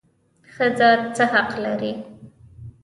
[0.53, 1.91] ښځه څه حق لري؟